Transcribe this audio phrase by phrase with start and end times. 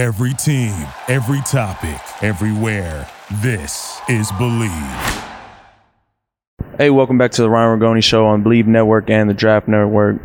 [0.00, 3.06] Every team, every topic, everywhere.
[3.42, 5.28] This is Bleav.
[6.78, 10.16] Hey, welcome back to the Ryan Ragone Show on Bleav Network and the Draft Network.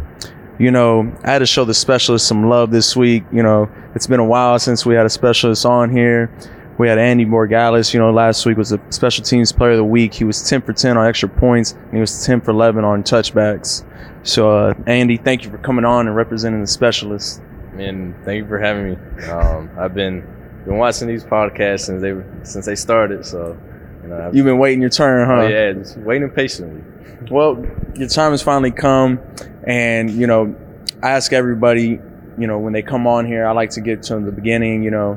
[0.60, 3.26] You know, I had to show the specialist some love this week.
[3.34, 6.33] You know, it's been a while since we had a specialist on here.
[6.78, 7.94] We had Andy Borregales.
[7.94, 10.13] You know, last week was a special teams player of the week.
[10.13, 13.03] He was 10 for 10 on extra points, and he was 10 for 11 on
[13.03, 13.83] touchbacks.
[14.23, 17.41] So, uh, Andy, thank you for coming on and representing the specialist.
[17.76, 19.26] Man, thank you for having me.
[19.27, 20.21] Um, I've been
[20.66, 23.25] been watching these podcasts since they since they started.
[23.25, 23.57] So,
[24.02, 25.47] you know, I've, You've been waiting your turn, huh?
[25.47, 26.81] yeah, just waiting patiently.
[27.30, 29.19] Well, your time has finally come,
[29.66, 30.55] and you know,
[31.03, 31.99] I ask everybody,
[32.38, 34.91] you know, when they come on here, I like to get to the beginning, you
[34.91, 35.16] know,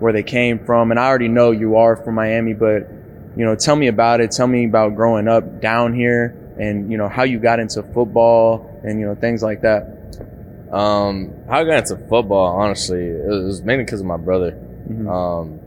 [0.00, 2.88] where they came from, and I already know you are from Miami, but
[3.36, 4.32] you know, tell me about it.
[4.32, 8.80] Tell me about growing up down here, and you know, how you got into football,
[8.82, 9.96] and you know, things like that.
[10.72, 14.52] Um, how I got into football, honestly, it was, mainly because of my brother.
[14.88, 15.08] Mhm.
[15.08, 15.60] Um,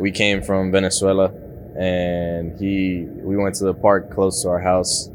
[0.00, 1.32] we came from Venezuela,
[1.78, 5.08] and he we went to the park close to our house,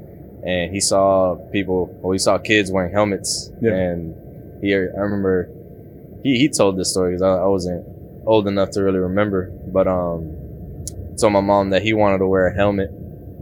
[0.45, 1.87] and he saw people.
[2.01, 3.73] Well, we saw kids wearing helmets, Yeah.
[3.73, 4.15] and
[4.61, 4.73] he.
[4.73, 5.49] I remember
[6.23, 7.85] he he told this story because I, I wasn't
[8.25, 10.35] old enough to really remember, but um,
[11.19, 12.89] told my mom that he wanted to wear a helmet.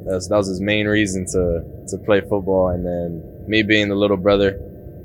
[0.05, 3.95] That's, that was his main reason to to play football, and then me being the
[3.95, 4.59] little brother,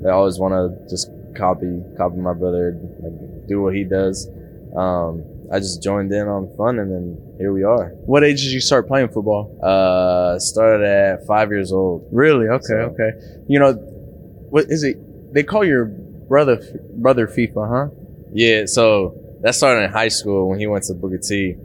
[0.05, 4.29] I always want to just copy copy my brother, like do what he does.
[4.75, 7.89] Um, I just joined in on fun, and then here we are.
[8.05, 9.57] What age did you start playing football?
[9.63, 12.07] Uh, started at five years old.
[12.11, 12.47] Really?
[12.47, 13.11] Okay, So- okay.
[13.47, 14.97] You know, what is it?
[15.33, 16.59] They call your brother
[16.93, 17.95] brother FIFA, huh?
[18.33, 21.55] Yeah, so that started in high school when he went to Booker T.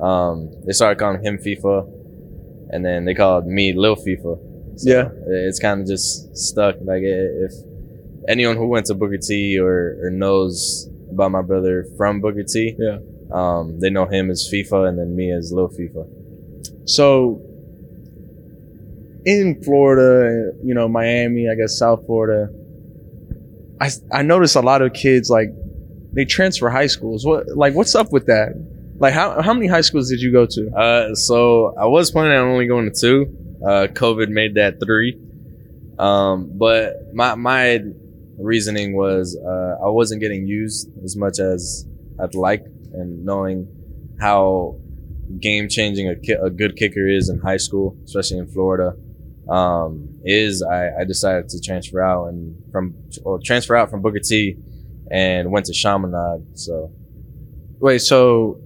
[0.00, 1.86] Um, they started calling him FIFA,
[2.70, 4.38] and then they called me Lil FIFA.
[4.78, 5.10] So Yeah.
[5.26, 6.76] it's kind of just stuck.
[6.82, 7.52] Like if
[8.28, 12.76] anyone who went to Booker T or, or knows about my brother from Booker T,
[12.78, 12.98] Yeah.
[13.32, 16.06] um, they know him as FIFA, and then me as Lil FIFA.
[16.88, 17.40] So
[19.24, 22.52] in Florida, you know, Miami, I guess South Florida,
[23.80, 25.48] I I noticed a lot of kids like
[26.12, 27.24] they transfer high schools.
[27.26, 28.52] What like what's up with that?
[28.98, 30.70] Like how how many high schools did you go to?
[30.76, 33.36] Uh, so I was planning on only going to two.
[33.64, 35.18] Uh, COVID made that three.
[35.98, 37.80] Um, but my my
[38.38, 41.86] reasoning was uh, I wasn't getting used as much as
[42.20, 43.68] I'd like, and knowing
[44.20, 44.78] how
[45.40, 48.96] game changing a, ki- a good kicker is in high school, especially in Florida,
[49.48, 54.20] um, is I, I decided to transfer out and from well, transfer out from Booker
[54.20, 54.56] T
[55.10, 56.58] and went to Chaminade.
[56.58, 56.92] So
[57.80, 58.60] Wait, so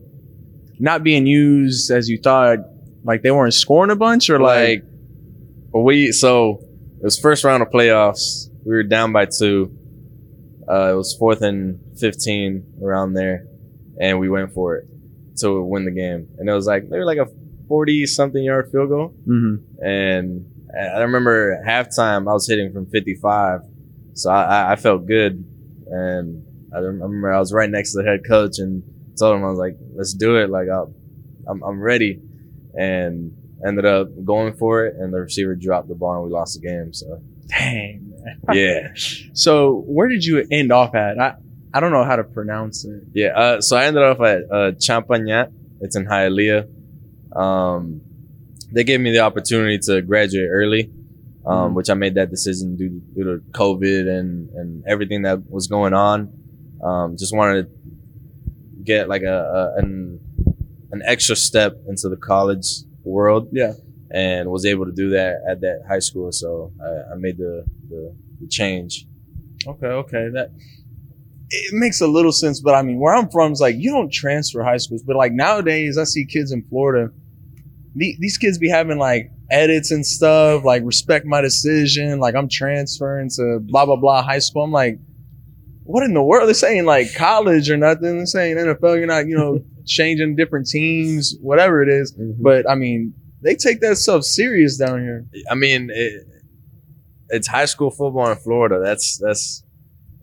[0.78, 2.58] not being used as you thought,
[3.04, 4.84] like they weren't scoring a bunch, or like,
[5.74, 6.64] like we so
[7.02, 8.48] it was first round of playoffs.
[8.64, 9.76] We were down by two.
[10.70, 13.44] Uh, it was fourth and fifteen around there,
[14.00, 14.84] and we went for it
[15.38, 16.28] to win the game.
[16.38, 17.26] And it was like maybe like a
[17.66, 19.14] forty something yard field goal.
[19.26, 19.62] Mhm.
[19.84, 20.46] And
[20.78, 23.62] I remember at halftime I was hitting from fifty five,
[24.14, 25.44] so I, I, felt good.
[25.88, 28.84] And I I remember I was right next to the head coach and
[29.18, 30.50] told him I was like, "Let's do it!
[30.50, 30.94] Like I'll,
[31.48, 32.22] I'm I'm ready."
[32.78, 33.36] And
[33.66, 36.66] ended up going for it, and the receiver dropped the ball, and we lost the
[36.68, 36.92] game.
[36.92, 38.12] So dang.
[38.24, 38.56] Man.
[38.56, 38.88] yeah,
[39.34, 41.18] So where did you end off at?
[41.18, 41.34] I
[41.74, 43.02] I don't know how to pronounce it.
[43.14, 43.28] yeah.
[43.28, 45.52] Uh, so I ended up at uh, Champagnat.
[45.80, 46.68] It's in Hialeah.
[47.34, 48.02] Um,
[48.72, 50.90] they gave me the opportunity to graduate early,
[51.46, 51.74] um, Mhm.
[51.74, 55.66] which I made that decision due to, due to COVID and and everything that was
[55.66, 56.30] going on.
[56.82, 57.70] Um, just wanted to
[58.84, 59.38] get like a,
[59.76, 60.20] a an
[60.92, 62.66] an extra step into the college
[63.04, 63.48] world.
[63.52, 63.72] Yeah.
[64.10, 66.30] and was able to do that at that high school.
[66.32, 69.06] So I, I made the, the, the change.
[69.66, 70.28] Okay, okay.
[70.32, 70.50] That
[71.48, 74.12] it makes a little sense, but I mean, where I'm from is like you don't
[74.12, 77.12] transfer high schools, but like nowadays, I see kids in Florida.
[77.94, 82.48] The, these kids be having like edits and stuff, like respect my decision, like I'm
[82.48, 84.64] transferring to blah blah blah high school.
[84.64, 84.98] I'm like,
[85.84, 86.46] what in the world?
[86.48, 88.16] They're saying like college or nothing.
[88.16, 88.96] They're saying NFL.
[88.96, 92.12] You're not, you know, changing different teams, whatever it is.
[92.12, 92.42] Mm-hmm.
[92.42, 95.26] But I mean, they take that stuff serious down here.
[95.50, 96.26] I mean, it,
[97.28, 98.80] it's high school football in Florida.
[98.84, 99.64] That's that's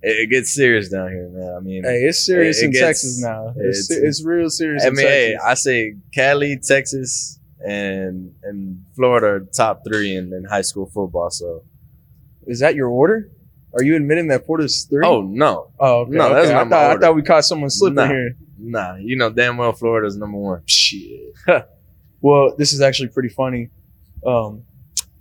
[0.02, 1.56] it, it gets serious down here, man.
[1.58, 3.54] I mean, Hey, it's serious It- in gets- Texas now.
[3.58, 4.86] It's, it's- it's, real serious.
[4.86, 10.46] I mean, hey, I say Cali, Texas, and and Florida are top three in, in
[10.46, 11.30] high school football.
[11.30, 11.64] So,
[12.48, 13.30] Is that your order?
[13.74, 15.06] Are you admitting that Florida's three?
[15.06, 17.70] oh no, oh okay, no, that's not I my thought, I thought we caught someone
[17.70, 18.08] slipping Nah.
[18.08, 18.36] here.
[18.62, 20.62] Nah, you know damn well Florida's number one.
[20.66, 21.34] Shit.
[22.22, 23.70] well, this is actually pretty funny.
[24.26, 24.64] Um,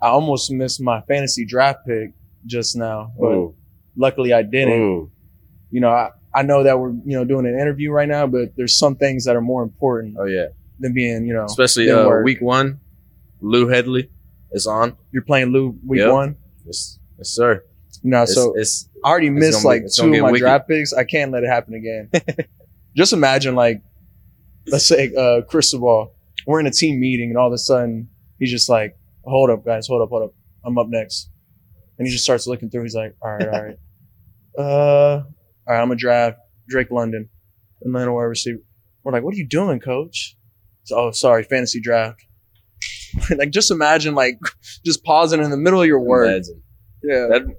[0.03, 2.13] I almost missed my fantasy draft pick
[2.47, 3.55] just now, but Ooh,
[3.97, 4.81] luckily I didn't.
[4.81, 5.11] ooh.
[5.71, 8.57] You know, I, I know that we're you know doing an interview right now, but
[8.57, 10.47] there's some things that are more important Oh yeah,
[10.81, 11.45] than being you know.
[11.45, 12.81] especially uh, week one.
[13.41, 14.11] Lou Hedley
[14.51, 14.97] is on.
[15.13, 16.13] You're playing Lou week Yep.
[16.13, 16.37] one.
[16.67, 17.63] Yes, yes sir.
[18.03, 20.43] You know, It's, so it's I already missed like two of my wicked.
[20.45, 20.93] draft picks.
[20.93, 22.11] I can't let it happen again.
[22.97, 23.83] Just imagine like,
[24.67, 26.13] let's say uh Cristobal,
[26.47, 28.09] we're in a team meeting and all of a sudden
[28.39, 30.35] he's just like, hold up guys, hold up, hold up.
[30.65, 31.31] I'm up next.
[31.99, 32.83] And he just starts looking through.
[32.83, 33.77] He's like, all right, all right.
[34.59, 35.25] uh, all
[35.67, 36.39] right, I'm gonna draft
[36.69, 37.29] Drake London,
[37.85, 38.59] Atlanta wide receiver.
[39.05, 40.37] We're like, what are you doing, coach?
[40.85, 42.25] So, oh, sorry, fantasy draft.
[43.37, 44.39] like, just imagine like
[44.85, 46.29] just pausing in the middle of your work.
[46.29, 46.63] Imagine.
[47.03, 47.51] Yeah, That'd,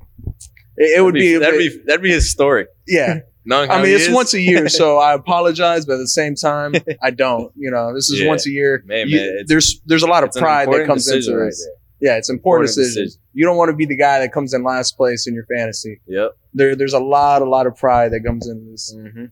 [0.77, 2.67] it, it would be, that'd be that'd be historic.
[2.87, 3.19] yeah.
[3.45, 6.35] Knowing I mean, it's is, once a year, so I apologize, but at the same
[6.35, 7.51] time, I don't.
[7.55, 8.27] You know, this is Yeah.
[8.27, 8.83] once a year.
[8.85, 11.53] Man, You- man, there's there's a lot of pride that comes into right.
[12.01, 13.03] Yeah, it's important, Important decision.
[13.05, 13.21] decision.
[13.33, 15.99] You don't want to be the guy that comes in last place in your fantasy.
[16.07, 16.31] Yep.
[16.53, 18.95] There, there's a lot, a lot of pride that comes into this.
[18.97, 19.25] hmm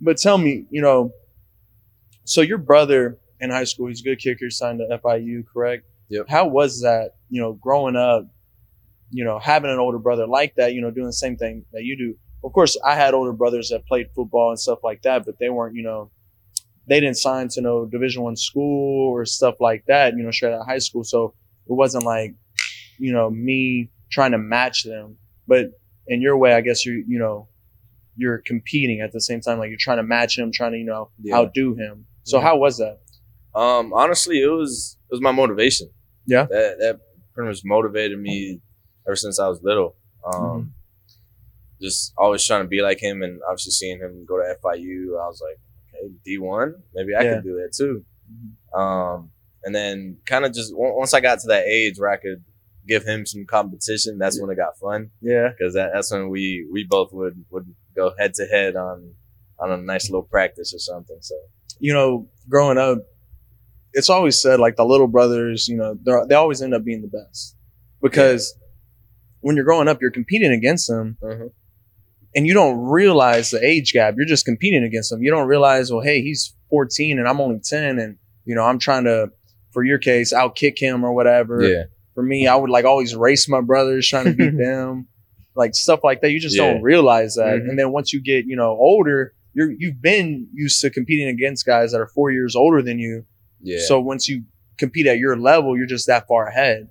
[0.00, 1.12] But tell me, you know,
[2.24, 5.84] so your brother in high school, he's a good kicker, signed to FIU, correct?
[6.08, 6.26] Yep.
[6.28, 8.26] How was that, you know, growing up,
[9.10, 11.82] you know, having an older brother like that, you know, doing the same thing that
[11.84, 12.16] you do?
[12.44, 15.48] Of course, I had older brothers that played football and stuff like that, but they
[15.48, 16.10] weren't, you know,
[16.86, 20.52] they didn't sign to no Division One school or stuff like that, you know, straight
[20.52, 21.02] out of high school.
[21.04, 21.34] So
[21.66, 22.34] it wasn't like,
[22.98, 25.16] you know, me trying to match them.
[25.48, 25.70] But
[26.06, 27.48] in your way, I guess you're, you know,
[28.16, 30.84] you're competing at the same time, like you're trying to match him, trying to, you
[30.84, 31.36] know, Yeah.
[31.36, 32.06] outdo him.
[32.24, 32.44] So Yeah.
[32.44, 32.98] how was that?
[33.54, 35.88] Um, honestly, it was it was my motivation.
[36.26, 36.44] Yeah.
[36.50, 37.00] That that
[37.34, 38.60] pretty much motivated me
[39.08, 39.96] ever since I was little.
[40.26, 40.68] Um, Mm-hmm.
[41.84, 45.26] Just always trying to be like him, and obviously seeing him go to FIU, I
[45.28, 45.58] was like,
[45.94, 47.34] okay, D one, maybe I Yeah.
[47.34, 48.04] could do that too.
[48.78, 49.30] Um,
[49.62, 52.42] and then kind of just on- once I got to that age where I could
[52.86, 55.50] give him some competition, that's when it got fun Yeah.
[55.50, 59.14] because that, that's when we we both would would go head to head on
[59.58, 61.18] on a nice little practice or something.
[61.20, 61.34] So
[61.80, 62.98] You know, growing up,
[63.94, 67.02] it's always said like the little brothers, you know, they they always end up being
[67.02, 67.56] the best
[68.02, 68.54] because
[69.40, 71.50] when you're growing up, you're competing against them Mhm.
[72.34, 74.14] And you don't realize the age gap.
[74.16, 75.22] You're just competing against them.
[75.22, 78.78] You don't realize, well, hey, he's 14 and I'm only 10, and you know, I'm
[78.78, 79.30] trying to,
[79.72, 81.62] for your case, out kick him or whatever.
[81.62, 81.84] yeah,
[82.14, 85.08] For me, I would like always race my brothers, trying to beat them,
[85.56, 86.30] like stuff like that.
[86.30, 86.72] You just Yeah.
[86.72, 87.60] don't realize that.
[87.60, 87.68] Mhm.
[87.70, 91.64] And then once you get, you know, older, you're you've been used to competing against
[91.64, 93.24] guys that are four years older than you.
[93.62, 93.78] yeah.
[93.86, 94.42] So once you
[94.78, 96.88] compete at your level, you're just that far ahead.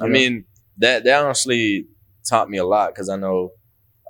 [0.00, 0.08] I know?
[0.08, 0.44] mean,
[0.78, 1.86] that that honestly
[2.28, 3.52] taught me a lot because I know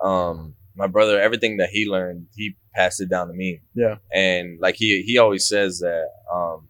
[0.03, 3.61] um, my brother, everything that he learned, he passed it down to me.
[3.75, 3.97] Yeah.
[4.13, 6.69] and like he he always says that um,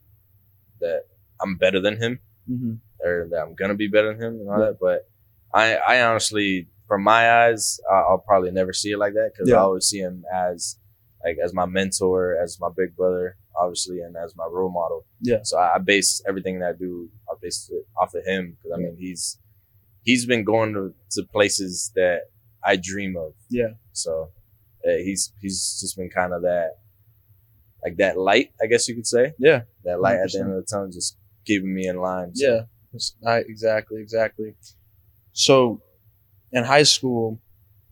[0.81, 1.03] that
[1.41, 2.75] I'm better than him Mm-hmm.
[3.05, 4.65] or that I'm gonna be better than him and all Yeah.
[4.67, 4.79] that.
[4.81, 5.09] But
[5.53, 9.57] I I honestly, from my eyes, I'll probably never see it like that because Yeah.
[9.57, 10.79] I always see him as
[11.25, 15.07] like as my mentor, as my big brother, obviously, and as my role model.
[15.21, 15.41] Yeah.
[15.43, 18.79] So I, I base everything that I do, I base it off of him because
[18.79, 19.41] I mean he's
[20.05, 22.21] he's been going to, to places that
[22.67, 23.33] I dream of.
[23.51, 23.75] Yeah.
[23.93, 24.31] So
[24.87, 26.71] uh, he's he's just been kind of that
[27.85, 29.33] like that light, I guess you could say.
[29.39, 29.63] Yeah.
[29.85, 32.35] That light at the end of the tunnel, just keeping me in line.
[32.35, 33.31] So, Yeah.
[33.31, 34.01] I, exactly.
[34.01, 34.55] Exactly.
[35.33, 35.81] So
[36.53, 37.41] in high school,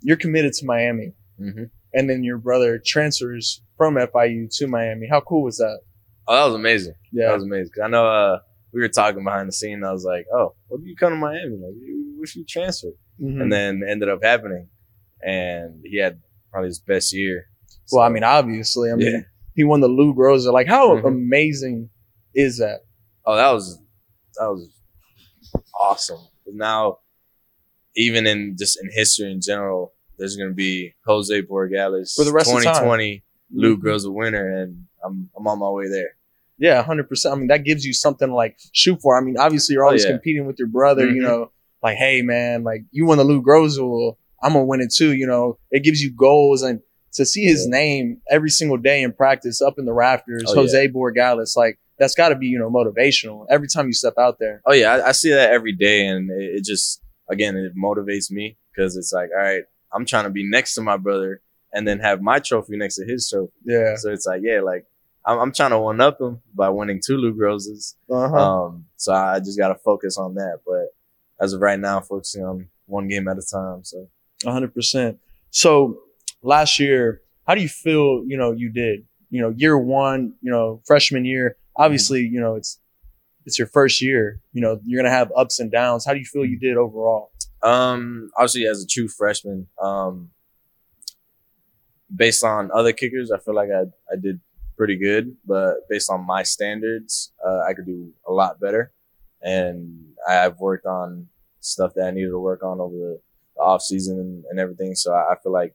[0.00, 1.64] you're committed to Miami, hmm
[1.96, 5.06] and then your brother transfers from FIU to Miami.
[5.08, 5.78] How cool was that?
[6.26, 6.94] Oh, that was amazing.
[7.12, 7.28] Yeah.
[7.28, 7.70] That was amazing.
[7.72, 8.38] 'Cause I know uh,
[8.72, 9.84] we were talking behind the scene.
[9.84, 11.54] I was like, "Oh, what if you come to Miami?
[11.56, 13.40] Like, you wish you transferred." Mhm.
[13.42, 14.68] And then ended up happening,
[15.22, 17.46] and he had probably his best year.
[17.92, 19.20] well, I mean, obviously, I mean, Yeah.
[19.54, 20.52] he won the Lou Groza.
[20.52, 21.06] Like, how Mhm.
[21.06, 21.90] amazing
[22.34, 22.80] is that?
[23.26, 23.78] oh, that was
[24.38, 24.68] that was
[25.78, 26.18] awesome.
[26.46, 26.98] Now,
[27.96, 32.32] even in just in history in general, there's going to be Jose Borregales For the
[32.32, 32.62] rest of time.
[32.74, 33.82] 2020 Lou Mhm.
[33.82, 36.16] Groza winner, and I'm I'm on my way there.
[36.58, 37.34] Yeah, hundred percent.
[37.34, 39.16] I mean, that gives you something to like shoot for.
[39.16, 40.10] I mean, obviously, you're Oh, always yeah.
[40.12, 41.06] competing with your brother.
[41.08, 41.24] You Mhm.
[41.24, 41.52] know,
[41.84, 45.12] like, hey, man, like you won the Lou Groza, well, I'm gonna win it too.
[45.14, 46.80] You know, it gives you goals and
[47.12, 47.78] to see his Yeah.
[47.78, 52.14] name every single day in practice up in the rafters, Oh, Jose Borregales, like that's
[52.16, 54.60] got to be you know motivational every time you step out there.
[54.66, 57.00] Oh yeah, I, I see that every day, and it, it just
[57.30, 59.62] again it motivates me because it's like, all right,
[59.92, 61.40] I'm trying to be next to my brother,
[61.72, 63.52] and then have my trophy next to his trophy.
[63.64, 63.94] Yeah.
[63.96, 64.84] So it's like, yeah, like
[65.24, 67.94] I'm, I'm trying to one up him by winning two Lou Grozas.
[68.10, 68.36] Uh-huh.
[68.64, 70.58] Um, so I just got to focus on that.
[70.66, 70.86] But
[71.44, 73.84] as of right now, focusing on one game at a time.
[73.84, 74.08] So
[74.44, 75.18] hundred percent.
[75.50, 76.00] So
[76.42, 78.24] last year, how do you feel?
[78.26, 79.04] You know, you did.
[79.30, 80.34] You know, year one.
[80.42, 81.56] You know, freshman year.
[81.76, 82.80] Obviously, you know it's
[83.46, 84.40] it's your first year.
[84.52, 86.04] You know, you're gonna have ups and downs.
[86.04, 87.30] How do you feel you did overall?
[87.62, 90.30] Um, obviously, as a true freshman, um,
[92.14, 94.40] based on other kickers, I feel like I I did
[94.76, 98.92] pretty good, but based on my standards, uh, I could do a lot better.
[99.42, 101.28] And I've worked on
[101.64, 103.20] stuff that I needed to work on over the,
[103.56, 104.94] the off season and, and, everything.
[104.94, 105.74] So I, I, feel like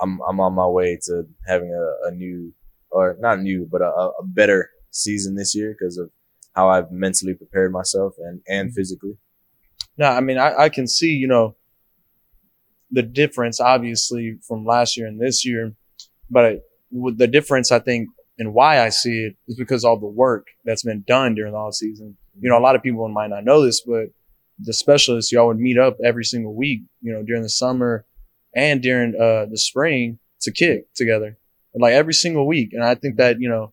[0.00, 2.54] I'm I'm on my way to having a, a new
[2.90, 6.10] or not new, but a, a better season this year because of
[6.54, 8.74] how I've mentally prepared myself and and mm-hmm.
[8.74, 9.18] physically.
[9.98, 11.56] No, I mean I, I can see you know
[12.90, 15.74] the difference obviously from last year and this year,
[16.30, 20.06] but with the difference I think and why I see it is because all the
[20.06, 22.16] work that's been done during the off season.
[22.40, 24.06] You know, a lot of people might not know this, but
[24.62, 26.82] the specialists y'all would meet up every single week.
[27.00, 28.04] You know, during the summer
[28.54, 31.38] and during uh, the spring to kick together,
[31.74, 32.70] like every single week.
[32.72, 33.72] And I think that you know,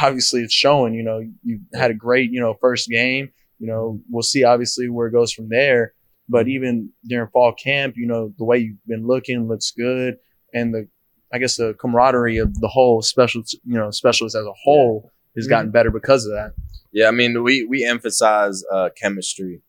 [0.00, 0.94] obviously it's showing.
[0.94, 3.30] You know, you had a great you know first game.
[3.58, 5.94] You know, we'll see obviously where it goes from there.
[6.30, 10.16] But even during fall camp, you know, the way you've been looking looks good.
[10.54, 10.88] And the,
[11.32, 15.44] I guess the camaraderie of the whole special, you know, specialist as a whole has
[15.44, 15.50] mm-hmm.
[15.50, 16.52] gotten better because of that.
[16.92, 17.08] Yeah.
[17.08, 19.60] I mean, we, we emphasize, uh, chemistry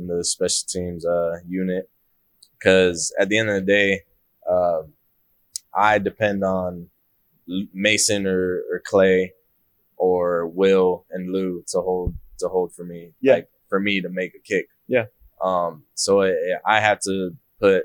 [0.00, 1.90] in the special teams, uh, unit.
[2.62, 4.00] Cause at the end of the day,
[4.50, 4.82] uh,
[5.74, 6.88] I depend on
[7.72, 9.32] Mason or, or Clay
[9.96, 13.12] or Will and Lou to hold, to hold for me.
[13.20, 13.34] Yeah.
[13.34, 14.66] Like, for me to make a kick.
[14.88, 15.04] Yeah.
[15.42, 16.34] Um, so it,
[16.66, 17.30] I have to
[17.60, 17.84] put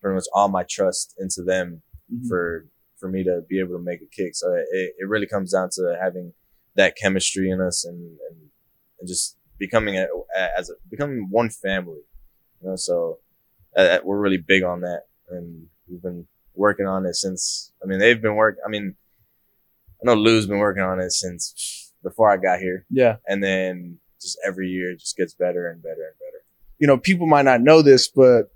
[0.00, 2.26] pretty much all my trust into them mm-hmm.
[2.28, 2.66] for,
[2.98, 4.34] for me to be able to make a kick.
[4.34, 6.32] So it, it really comes down to having
[6.76, 8.50] that chemistry in us and, and,
[8.98, 10.06] and just becoming a,
[10.58, 12.00] as a, becoming one family,
[12.60, 13.18] you know, so
[13.76, 16.26] uh, we're really big on that and we've been
[16.56, 18.96] working on it since, I mean, they've been working, I mean,
[20.02, 22.84] I know Lou's been working on it since before I got here.
[22.90, 23.16] Yeah.
[23.28, 26.30] And then just every year it just gets better and better and better
[26.80, 28.50] you know, people might not know this, but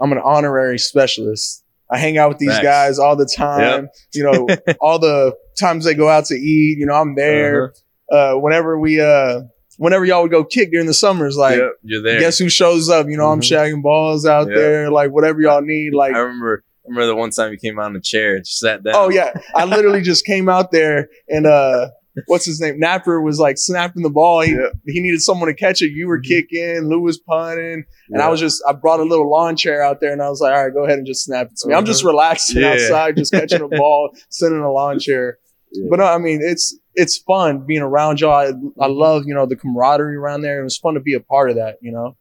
[0.00, 1.62] I'm an honorary specialist.
[1.90, 3.84] I hang out with these guys all the time.
[3.84, 3.94] Yep.
[4.14, 7.66] You know, all the times they go out to eat, you know, I'm there.
[7.66, 8.34] Uh-huh.
[8.36, 9.40] Uh, whenever we, uh,
[9.76, 12.20] whenever y'all would go kick during the summers, like, yep, you're there.
[12.20, 13.06] Guess who shows up?
[13.08, 13.32] You know, mm-hmm.
[13.32, 14.56] I'm shagging balls out yep.
[14.56, 15.94] there, like whatever y'all need.
[15.94, 18.58] Like, I remember, I remember the one time you came out in a chair, just
[18.58, 18.94] sat down.
[18.96, 21.90] Oh yeah, I literally just came out there and uh,
[22.26, 22.78] what's his name?
[22.78, 24.42] Napper was like snapping the ball.
[24.42, 24.68] He, yeah.
[24.86, 25.92] he needed someone to catch it.
[25.92, 26.28] You were mm-hmm.
[26.28, 28.26] kicking, Lou was punting, and yeah.
[28.26, 30.54] I was just I brought a little lawn chair out there, and I was like,
[30.54, 31.74] all right, go ahead and just snap it to me.
[31.74, 31.80] Uh-huh.
[31.80, 32.12] I'm just uh-huh.
[32.12, 32.72] relaxing yeah.
[32.72, 35.38] outside, just catching a ball, sitting in a lawn chair.
[35.90, 38.32] But no, I mean, it's it's fun being around y'all.
[38.32, 38.92] I, I, mm-hmm.
[38.92, 40.60] love you know the camaraderie around there.
[40.60, 41.76] It was fun to be a part of that.
[41.80, 42.16] You know.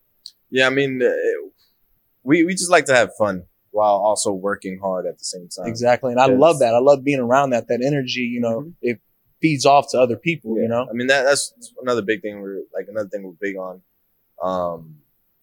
[0.49, 1.09] Yeah, I mean, uh,
[2.23, 5.67] we we just like to have fun while also working hard at the same time.
[5.67, 6.75] Exactly, and I love that.
[6.75, 8.21] I love being around that that energy.
[8.21, 8.69] You know, mm-hmm.
[8.81, 8.99] if
[9.43, 10.63] feeds off to other people, yeah.
[10.63, 10.87] you know?
[10.89, 13.81] I mean, that, that's another big thing we're like, another thing we're big on.
[14.41, 14.95] Um,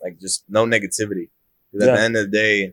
[0.03, 1.29] like just no negativity.
[1.71, 2.73] Cause at the end of the day,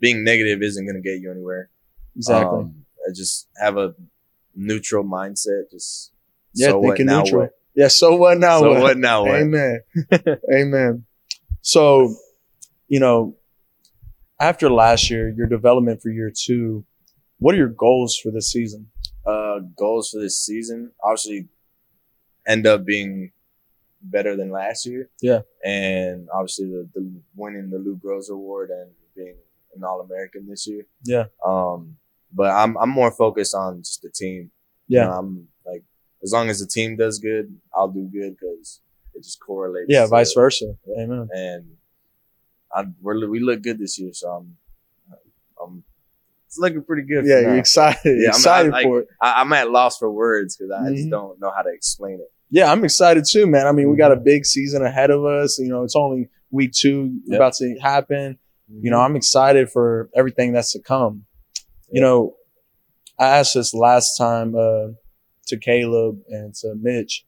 [0.00, 1.68] being negative isn't going to get you anywhere.
[2.16, 2.60] Exactly.
[2.60, 2.84] Um,
[3.14, 3.94] just have a
[4.58, 5.70] neutral mindset.
[5.70, 6.12] Just,
[6.54, 7.42] yeah, so thinking neutral.
[7.42, 7.50] What?
[7.74, 7.88] Yeah.
[7.88, 8.60] So what now?
[8.60, 9.22] So what, what now?
[9.24, 9.40] What?
[9.40, 9.80] Amen.
[10.52, 11.04] Amen.
[11.62, 12.14] So,
[12.88, 13.36] you know,
[14.40, 16.84] after last year, your development for year two,
[17.38, 18.90] what are your goals for this season?
[19.28, 21.48] uh, goals for this season, obviously,
[22.46, 23.32] end up being
[24.00, 25.10] better than last year.
[25.20, 25.40] Yeah.
[25.64, 29.36] And obviously, the, the winning the Lou Groza Award and being
[29.76, 30.86] an All American this year.
[31.04, 31.26] Yeah.
[31.44, 31.96] Um,
[32.32, 34.50] but I'm I'm more focused on just the team.
[34.86, 35.02] Yeah.
[35.02, 35.82] You know, I'm like,
[36.22, 38.80] as long as the team does good, I'll do good because
[39.14, 39.86] it just correlates.
[39.88, 40.74] Yeah, vice versa.
[40.98, 41.28] Amen.
[41.32, 41.64] And
[42.74, 44.56] I, we're, we look good this year, so I'm
[45.62, 45.84] I'm
[46.46, 47.26] it's looking pretty good.
[47.26, 48.18] Yeah, you're excited.
[48.22, 49.08] Yeah, excited I'm, for it.
[49.20, 50.94] I, am at loss for words because I mm-hmm.
[50.94, 52.32] just don't know how to explain it.
[52.50, 53.66] Yeah, I'm excited too, man.
[53.66, 53.92] I mean, mm-hmm.
[53.92, 55.58] we got a big season ahead of us.
[55.58, 57.38] You know, it's only week two yep.
[57.38, 58.38] about to happen.
[58.70, 58.84] Mm-hmm.
[58.84, 61.26] You know, I'm excited for everything that's to come.
[61.90, 62.36] You know,
[63.18, 64.88] I asked this last time uh,
[65.46, 67.24] to Caleb and to Mitch,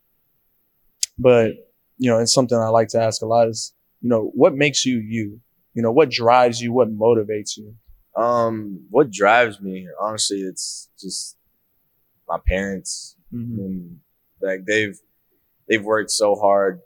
[1.19, 1.53] but
[1.99, 4.87] you know, it's something I like to ask a lot is, you know, what makes
[4.87, 5.41] you you?
[5.75, 6.73] You know, what drives you?
[6.73, 7.75] What motivates you?
[8.21, 11.37] Um, what drives me, honestly, it's just
[12.29, 13.17] my parents.
[13.33, 13.61] Mm-hmm.
[13.61, 14.01] And
[14.43, 14.99] like they've
[15.69, 16.81] they've worked so hard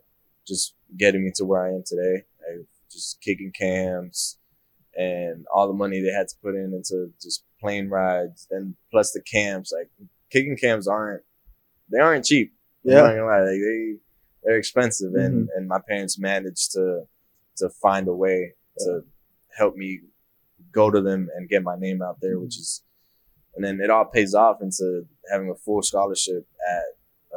[0.46, 2.24] just getting me to where I am today.
[2.46, 4.38] Like just kicking cams
[4.96, 9.12] and all the money they had to put in into just plane rides, then plus
[9.12, 9.72] the camps.
[9.72, 9.90] Like
[10.30, 11.22] kicking camps aren't
[11.90, 12.52] they aren't cheap.
[12.82, 13.96] Yeah, like, they
[14.42, 15.24] they're expensive, mm-hmm.
[15.24, 17.02] and and my parents managed to
[17.56, 18.84] to find a way yeah.
[18.86, 19.04] to
[19.56, 20.00] help me
[20.72, 22.82] go to them and get my name out there, which is,
[23.54, 26.84] and then it all pays off into having a full scholarship at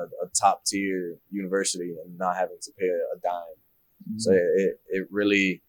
[0.02, 3.60] a, a top tier university and not having to pay a, a dime.
[4.10, 4.18] Mm-hmm.
[4.18, 5.62] So it, it really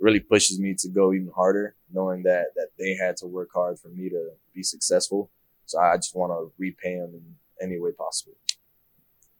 [0.00, 3.78] really pushes me to go even harder, knowing that that they had to work hard
[3.78, 5.30] for me to be successful.
[5.66, 8.34] So I just want to repay them in any way possible.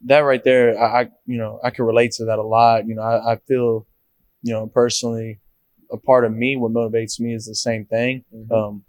[0.04, 2.86] That right there, I, I you know I can relate to that a lot.
[2.86, 3.86] You know, I, I feel,
[4.42, 5.40] you know, personally,
[5.92, 8.24] a part of me what motivates me is the same thing.
[8.34, 8.52] Mhm.
[8.52, 8.84] Um,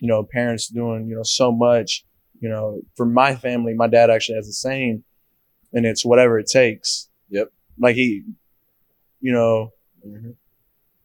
[0.00, 2.04] you know, parents doing you know so much.
[2.40, 5.04] You know, for my family, my dad actually has the same,
[5.72, 7.08] and it's whatever it takes.
[7.30, 7.50] Yep.
[7.78, 8.24] Like he,
[9.20, 9.72] you know,
[10.06, 10.36] Mhm.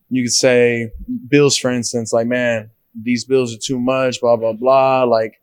[0.10, 0.92] You could say
[1.28, 5.04] bills, for instance, like, man, these bills are too much, blah, blah, blah.
[5.04, 5.34] Like,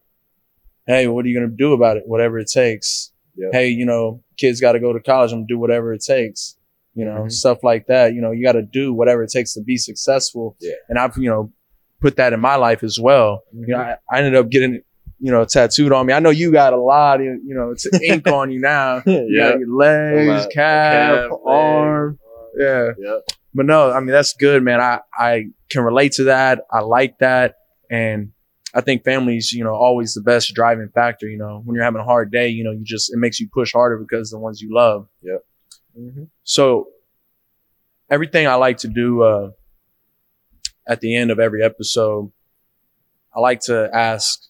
[0.86, 2.04] hey, what are you going to do about it?
[2.06, 3.12] Whatever it takes.
[3.36, 3.50] Yep.
[3.52, 5.32] Hey, you know, kids got to go to college.
[5.32, 6.56] I'm going to do whatever it takes.
[6.94, 7.32] You know, Mhm.
[7.32, 8.14] stuff like that.
[8.14, 10.56] You know, you got to do whatever it takes to be successful.
[10.60, 10.74] Yeah.
[10.88, 11.52] And I've, you know,
[12.00, 13.42] put that in my life as well.
[13.52, 14.80] You know, I, I ended up getting,
[15.18, 16.12] you know, tattooed on me.
[16.12, 19.02] I know you got a lot of, you know, it's ink on you now.
[19.06, 19.50] You yeah.
[19.50, 22.18] got your legs, calf, calf, leg, arm.
[22.58, 22.90] Yeah.
[22.98, 23.20] Yep.
[23.54, 24.80] But no, I mean, that's good, man.
[24.80, 26.62] I, I can relate to that.
[26.72, 27.54] I like that.
[27.90, 28.32] And
[28.74, 31.28] I think family's, you know, always the best driving factor.
[31.28, 33.48] You know, when you're having a hard day, you know, you just, it makes you
[33.52, 35.08] push harder because the ones you love.
[35.96, 36.28] Mhm.
[36.42, 36.88] So
[38.10, 39.50] everything I like to do, uh,
[40.88, 42.32] at the end of every episode,
[43.34, 44.40] I like to ask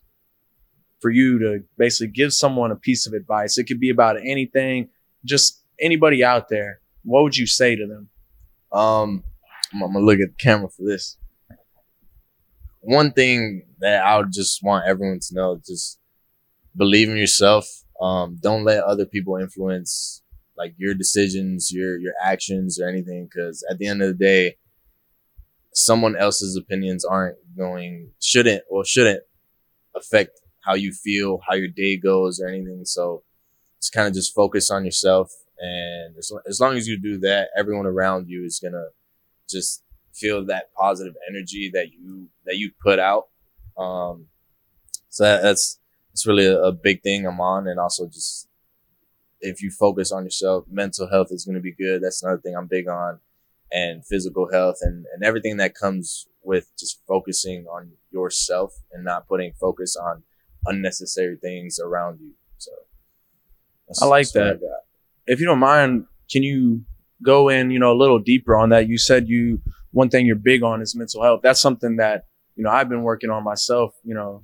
[1.00, 3.58] for you to basically give someone a piece of advice.
[3.58, 4.88] It could be about anything,
[5.25, 6.80] just anybody out there.
[7.04, 8.08] What would you say to them?
[8.74, 9.22] Um,
[9.72, 11.16] I'm, I'm gonna look at the camera for this.
[12.80, 15.98] One thing that I would just want everyone to know: just
[16.76, 17.66] believe in yourself.
[18.00, 20.22] Um, don't let other people influence
[20.56, 23.28] like your decisions, your your actions, or anything.
[23.32, 24.56] Because at the end of the day,
[25.72, 29.22] someone else's opinions aren't going shouldn't or shouldn't
[29.94, 32.84] affect how you feel, how your day goes, or anything.
[32.84, 33.22] So
[33.80, 37.49] just kind of just focus on yourself and as, as long as you do that
[37.56, 38.87] everyone around you is gonna
[39.49, 39.82] just
[40.12, 43.28] feel that positive energy that you that you put out.
[43.76, 44.26] Um
[45.08, 45.78] so that, that's
[46.11, 47.66] that's really a, a big thing i'm on.
[47.68, 48.49] And also just
[49.40, 52.02] if you focus on yourself mental health is going to be good.
[52.02, 53.20] That's another thing i'm big on.
[53.72, 59.26] And physical health and and everything that comes with just focusing on yourself and not
[59.26, 60.22] putting focus on
[60.66, 62.33] unnecessary things around you.
[62.59, 62.70] So
[63.88, 64.61] that's, I like that.
[64.61, 64.84] got.
[65.26, 66.82] If you don't mind, can you
[67.22, 68.88] go in, you know, a little deeper on that?
[68.88, 69.60] You said you,
[69.92, 71.40] one thing you're big on is mental health.
[71.42, 74.42] That's something that, you know, I've been working on myself, you know,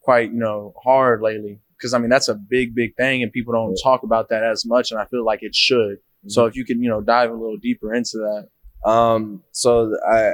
[0.00, 1.60] quite, you know, hard lately.
[1.80, 4.64] Cause I mean, that's a big, big thing and people don't talk about that as
[4.64, 4.90] much.
[4.90, 5.96] And I feel like it should.
[6.26, 8.88] So if you can you know, dive a little deeper into that.
[8.90, 10.32] Um, so I,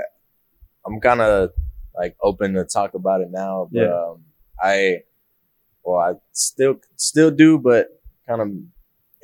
[0.87, 1.51] I'm kind of
[1.97, 3.95] like open to talk about it now, but Yeah.
[4.11, 4.25] um,
[4.63, 4.99] I,
[5.85, 7.89] well, I still still do, but
[8.29, 8.49] kind of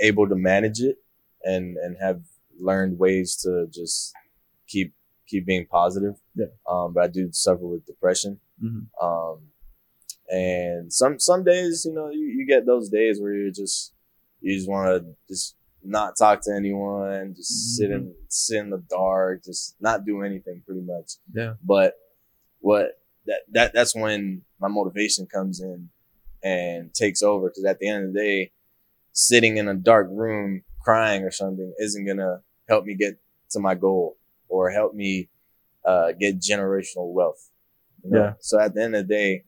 [0.00, 0.96] able to manage it
[1.42, 2.22] and and have
[2.58, 4.12] learned ways to just
[4.68, 4.94] keep
[5.26, 6.14] keep being positive.
[6.34, 6.46] Yeah.
[6.68, 8.40] Um, but I do suffer with depression.
[8.62, 8.86] Mhm.
[9.00, 9.40] Um,
[10.28, 13.92] and some some days, you know, you, you get those days where you just
[14.40, 18.82] you just want to just not talk to anyone, just sit in sit in the
[18.90, 21.12] dark, just not do anything, pretty much.
[21.32, 21.54] Yeah.
[21.62, 21.94] But
[22.60, 25.90] what that that that's when my motivation comes in
[26.42, 28.52] and takes over because at the end of the day,
[29.16, 33.18] sitting in a dark room crying or something isn't gonna help me get
[33.50, 35.28] to my goal or help me
[35.86, 37.50] uh, get generational wealth.
[38.04, 38.18] you know?
[38.18, 38.32] Yeah.
[38.40, 39.44] So at the end of the day,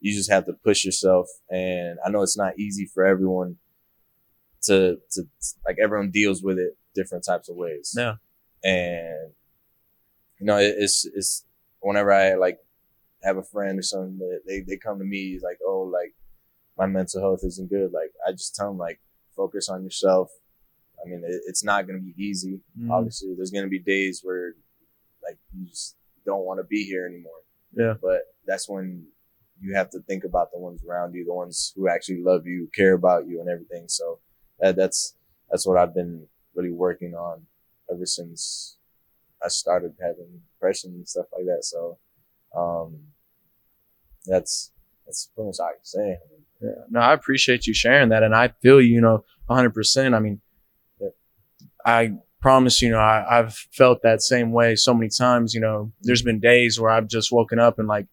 [0.00, 3.56] you just have to push yourself, and I know it's not easy for everyone
[4.62, 5.22] to to
[5.64, 7.94] like everyone deals with it different types of ways.
[7.96, 8.14] Yeah.
[8.64, 9.32] And
[10.40, 11.44] you know, it, it's it's
[11.80, 12.58] whenever I like
[13.22, 16.14] have a friend or something that they they come to me like, oh, like
[16.76, 17.92] my mental health isn't good.
[17.92, 18.98] Like I just tell them like,
[19.36, 20.30] focus on yourself.
[21.04, 22.60] I mean, it, it's not going to be easy.
[22.78, 22.90] Mhm.
[22.90, 24.54] Obviously, there's going to be days where
[25.22, 27.40] like you just don't want to be here anymore.
[27.74, 27.94] Yeah.
[28.00, 29.06] But that's when
[29.60, 32.68] you have to think about the ones around you, the ones who actually love you,
[32.74, 33.84] care about you, and everything.
[33.88, 34.18] So
[34.60, 35.16] that, that's
[35.50, 37.42] that's what I've been really working on
[37.90, 38.76] ever since
[39.44, 41.64] I started having depression and stuff like that.
[41.64, 41.98] So
[42.56, 42.98] um,
[44.26, 44.72] that's
[45.06, 46.18] that's pretty much all I can say.
[46.90, 48.22] No, I appreciate you sharing that.
[48.22, 50.14] And I feel, you know, 100%.
[50.14, 50.40] I mean,
[51.84, 55.54] I promise, you know, I, I've felt that same way so many times.
[55.54, 58.06] You know, there's been days where I've just woken up and like,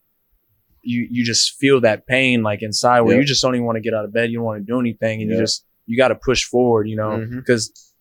[0.81, 3.21] you, you just feel that pain like inside where Yeah.
[3.21, 4.31] you just don't even want to get out of bed.
[4.31, 5.21] You don't want to do anything.
[5.21, 7.93] And you just, you got to push forward, you know, because,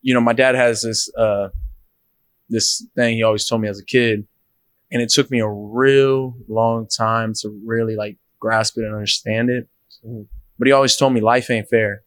[0.00, 1.48] you know, my dad has this, uh,
[2.48, 4.26] this thing he always told me as a kid.
[4.90, 9.48] And it took me a real long time to really like grasp it and understand
[9.50, 9.68] it.
[10.06, 10.26] Mhm.
[10.58, 12.02] But he always told me life ain't fair.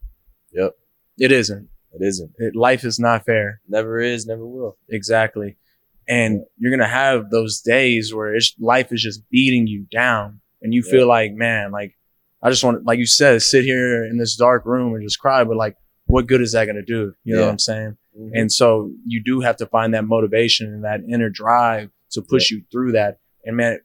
[0.54, 0.72] Yep.
[1.18, 1.68] It isn't.
[1.94, 2.32] It isn't.
[2.38, 3.62] It, life is not fair.
[3.68, 4.26] Never is.
[4.28, 4.78] Never will.
[4.90, 5.58] Exactly.
[6.08, 10.40] And you're going to have those days where it's, life is just beating you down
[10.62, 10.92] and you Yeah.
[10.92, 11.92] feel like, man, like,
[12.42, 15.20] I just want to, like you said, sit here in this dark room and just
[15.20, 15.44] cry.
[15.44, 17.14] But like, what good is that going to do?
[17.24, 17.98] You know what I'm saying?
[18.18, 18.30] Mhm.
[18.40, 22.52] And so you do have to find that motivation and that inner drive to push
[22.52, 23.18] you through that.
[23.44, 23.80] And man,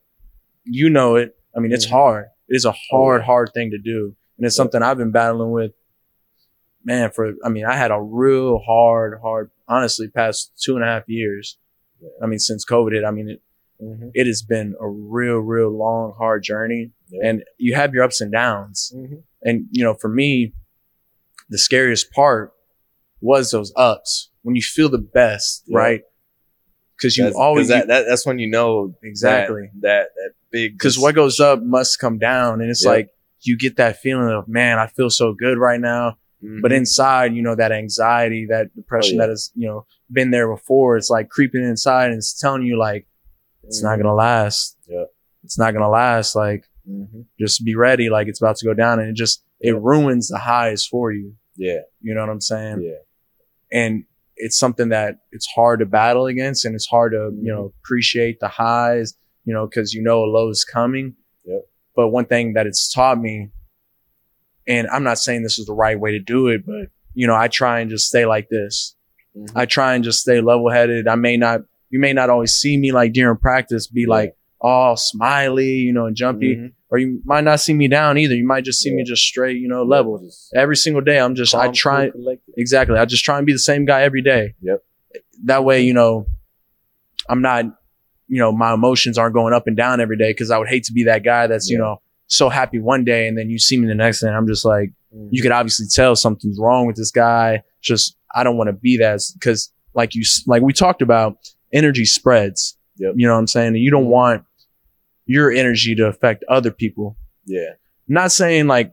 [0.65, 1.35] you know it.
[1.57, 1.91] I mean, it's Mhm.
[1.99, 2.27] hard.
[2.53, 4.15] It is a Oh, hard, hard thing to do.
[4.37, 5.73] And it's something I've been battling with,
[6.85, 10.87] man, for, I mean, I had a real hard, hard, honestly, past two and a
[10.87, 11.57] half years.
[12.23, 13.43] I mean, since COVID hit, I mean, it,
[13.83, 14.11] Mhm.
[14.15, 16.93] it has been a real, real long, hard journey.
[17.09, 17.21] Yeah.
[17.29, 18.93] And you have your ups and downs.
[18.95, 19.23] Mhm.
[19.43, 20.53] And, you know, for me,
[21.49, 22.53] the scariest part
[23.21, 25.79] was those ups when you feel the best, Yeah.
[25.79, 26.03] right?
[27.01, 29.71] Cause you That's- always, that, that that's when you know exactly.
[29.81, 32.61] that that, that big Cause what goes up must come down.
[32.61, 32.91] And it's Yeah.
[32.91, 33.11] like,
[33.41, 36.19] you get that feeling of, man, I feel so good right now.
[36.45, 36.63] Mhm.
[36.63, 39.27] But inside, you know, that anxiety, that depression Oh, yeah.
[39.27, 42.79] that has, you know, been there before, it's like creeping inside and it's telling you
[42.79, 43.07] like,
[43.65, 44.03] it's not Mhm.
[44.03, 44.77] going to last.
[44.87, 45.05] Yeah.
[45.45, 46.37] It's not going to last.
[46.37, 47.25] Like, Mhm.
[47.39, 48.09] just be ready.
[48.11, 49.79] Like it's about to go down and it just, it Yeah.
[49.81, 51.35] ruins the highs for you.
[51.57, 52.81] yeah You know what I'm saying?
[52.83, 52.95] yeah
[53.71, 54.05] and
[54.37, 57.45] it's something that it's hard to battle against and it's hard to Mm-hmm.
[57.45, 61.63] you know appreciate the highs you know because you know a low is coming Yep.
[61.97, 63.51] but one thing that it's taught me
[64.67, 67.35] and i'm not saying this is the right way to do it but you know
[67.35, 68.95] i try and just stay like this
[69.37, 69.51] Mhm.
[69.57, 72.77] i try and just stay level headed i may not you may not always see
[72.77, 74.07] me like during practice be Yeah.
[74.09, 76.73] like all smiley you know and jumpy Mhm.
[76.91, 79.57] or you might not see me down either you might just see me just straight
[79.57, 82.11] you know level Just every single day i'm just i try.
[82.57, 82.97] Exactly.
[82.99, 84.55] I just try and be the same guy every day.
[84.61, 84.85] Yep.
[85.45, 86.27] That way, you know,
[87.29, 87.65] I'm not,
[88.33, 90.85] you know, my emotions aren't going up and down every day because I would hate
[90.85, 93.77] to be that guy that's, you know, so happy one day and then you see
[93.77, 95.29] me the next day and I'm just like, Mhm.
[95.31, 97.63] you could obviously tell something's wrong with this guy.
[97.83, 101.37] Just, I don't want to be that because like you, like we talked about,
[101.75, 102.79] energy spreads.
[102.97, 103.15] Yep.
[103.17, 103.69] You know what I'm saying?
[103.75, 104.45] And you don't want
[105.27, 107.17] your energy to affect other people
[107.47, 107.71] yeah
[108.09, 108.93] not saying like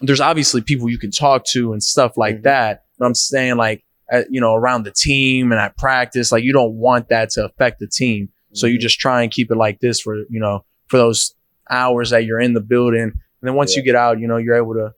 [0.00, 2.42] there's obviously people you can talk to and stuff like Mhm.
[2.44, 6.42] that, but I'm saying like at, you know around the team and at practice, like
[6.44, 8.28] you don't want that to affect the team.
[8.54, 8.82] So you Mhm.
[8.82, 11.34] just try and keep it like this for you know for those
[11.70, 13.12] hours that you're in the building, and
[13.42, 14.92] then once you get out, you know you're able to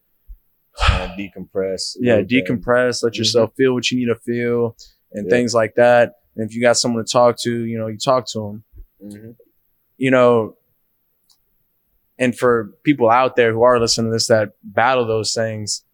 [1.17, 3.19] decompress yeah decompress, let Mhm.
[3.19, 4.77] yourself feel what you need to feel,
[5.13, 5.31] and Yeah.
[5.31, 6.15] things like that.
[6.37, 8.65] And if you got someone to talk to, you know you talk to them.
[9.05, 9.37] Mhm.
[9.97, 10.57] you know,
[12.19, 15.85] and for people out there who are listening to this that battle those things,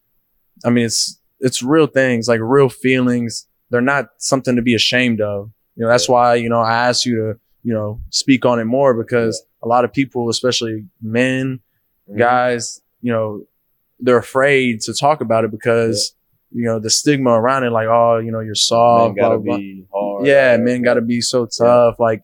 [0.64, 3.46] I mean, it's, it's real things, like real feelings.
[3.70, 5.50] They're not something to be ashamed of.
[5.76, 6.12] You know, that's Yeah.
[6.14, 9.68] why, you know, I asked you to, you know, speak on it more because a
[9.68, 11.60] lot of people, especially men,
[12.10, 12.18] Mhm.
[12.18, 13.44] guys, you know,
[13.98, 16.14] they're afraid to talk about it because,
[16.52, 19.44] you know, the stigma around it, like, oh, you know, you're soft, Men gotta blah,
[19.44, 19.56] blah.
[19.58, 20.26] be hard.
[20.26, 22.00] Yeah, men got to be so tough.
[22.00, 22.22] Like,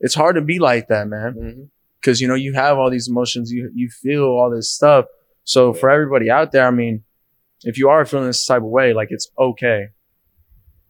[0.00, 1.70] it's hard to be like that, man.
[2.00, 5.06] Because you know you have all these emotions you you feel all this stuff.
[5.44, 7.02] So for everybody out there i mean
[7.62, 9.86] if you are feeling this type of way like it's okay.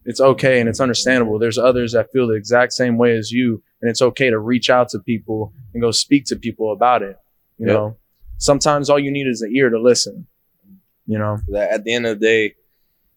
[0.05, 1.39] It's okay and it's understandable.
[1.39, 4.71] There's others that feel the exact same way as you and it's okay to reach
[4.71, 7.17] out to people and go speak to people about it
[7.59, 7.77] you Yep.
[7.77, 7.97] know
[8.39, 10.27] sometimes all you need is an ear to listen
[11.07, 12.55] you know that at the end of the day,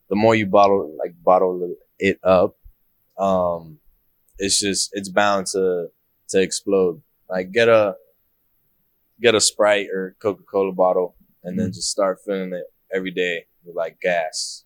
[0.10, 2.58] the more you bottle like bottle it up,
[3.18, 3.80] um,
[4.38, 5.88] it's just it's bound to
[6.30, 7.02] to explode.
[7.30, 7.96] Like get a
[9.22, 11.76] get a Sprite or Coca Cola bottle, and then Mhm.
[11.76, 14.66] just start filling it every day with like gas.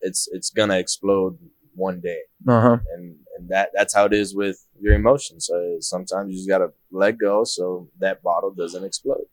[0.00, 1.38] It's it's gonna explode
[1.74, 5.46] one day, uh-huh and and that that's how it is with your emotions.
[5.46, 9.24] So sometimes you just gotta let go so that bottle doesn't explode.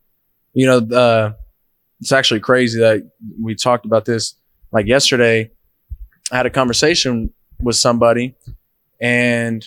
[0.54, 1.34] you know, uh,
[2.00, 3.10] it's actually crazy that
[3.41, 4.36] we talked about this.
[4.71, 5.52] Like yesterday,
[6.32, 8.36] I had a conversation with somebody,
[9.02, 9.65] and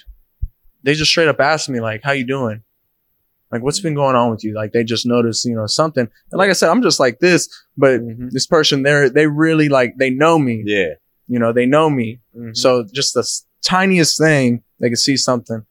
[0.82, 2.62] they just straight up asked me like, "How you doing?
[3.52, 6.08] Like, what's been going on with you?" Like, they just noticed, you know, something.
[6.32, 9.94] And like I said, I'm just like this, but this person, they're they really like
[9.98, 10.62] they know me.
[10.64, 10.94] Yeah.
[11.28, 12.19] You know, they know me.
[12.36, 12.56] Mhm.
[12.56, 13.28] So just the
[13.62, 15.64] tiniest thing, they can see something.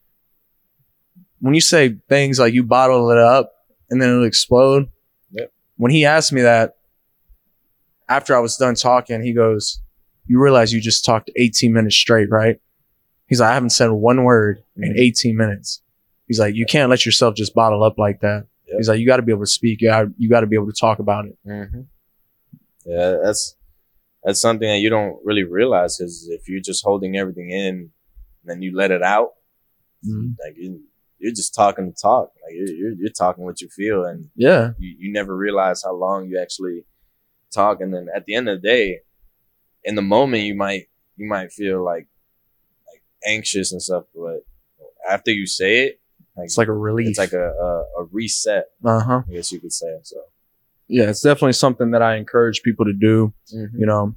[1.40, 3.52] When you say things like you bottle it up
[3.90, 4.90] and then it'll explode.
[5.32, 5.52] Yep.
[5.78, 6.76] When he asked me that,
[8.10, 9.82] after I was done talking, he goes,
[10.26, 12.60] "You realize you just talked 18 minutes straight, right?"
[13.28, 15.00] He's like, "I haven't said one word in Mhm.
[15.00, 15.82] 18 minutes."
[16.28, 18.78] He's like, "You can't let yourself just bottle up like that." Yep.
[18.78, 19.82] He's like, "You got to be able to speak.
[19.82, 19.90] You
[20.30, 21.82] got to be able to talk about it." hmm
[22.86, 23.56] Yeah, that's
[24.24, 27.90] that's something that you don't really realize because if you're just holding everything in, and
[28.46, 29.30] then you let it out,
[30.44, 30.82] like you,
[31.20, 32.32] you're just talking to talk.
[32.44, 34.72] Like you're, you're you're talking what you feel, and Yeah.
[34.78, 36.86] you, you never realize how long you actually
[37.54, 37.82] talk.
[37.82, 39.00] And then at the end of the day,
[39.84, 40.84] in the moment, you might
[41.18, 42.08] you might feel like
[42.92, 44.40] like anxious and stuff, but
[45.10, 46.00] after you say it,
[46.38, 47.10] like, It's like a relief.
[47.10, 48.66] it's like a, a a reset.
[48.86, 49.22] uh huh.
[49.28, 50.18] I guess you could say so.
[50.90, 53.34] Yeah, it's definitely something that I encourage people to do.
[53.56, 53.80] Mm-hmm.
[53.80, 54.16] You know,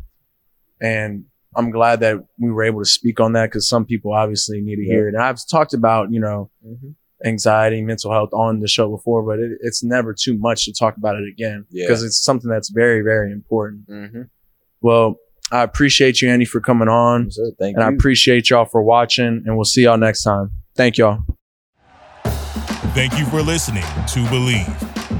[0.81, 4.61] and I'm glad that we were able to speak on that because some people obviously
[4.63, 5.15] need to hear it.
[5.15, 6.91] And I've talked about you know Mm-hmm.
[7.29, 10.97] anxiety, mental health on the show before, but it, it's never too much to talk
[10.97, 11.85] about it again Yeah.
[11.87, 13.89] because it's something that's very, very important.
[13.89, 14.23] Mm-hmm.
[14.81, 15.17] Well,
[15.53, 19.43] I appreciate you, Andy, for coming on, So thank and I appreciate y'all for watching,
[19.45, 20.51] and we'll see y'all next time.
[20.75, 21.19] Thank y'all.
[22.95, 25.02] Thank you for listening to Bleav.